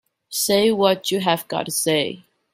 [0.31, 2.23] Say what you have got to say!